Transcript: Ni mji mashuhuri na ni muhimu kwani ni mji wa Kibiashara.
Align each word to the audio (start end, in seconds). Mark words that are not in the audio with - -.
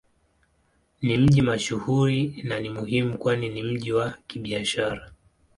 Ni 1.01 1.17
mji 1.17 1.41
mashuhuri 1.41 2.43
na 2.43 2.59
ni 2.59 2.69
muhimu 2.69 3.17
kwani 3.17 3.49
ni 3.49 3.63
mji 3.63 3.91
wa 3.93 4.17
Kibiashara. 4.27 5.11